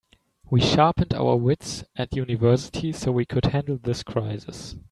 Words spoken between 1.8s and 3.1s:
at university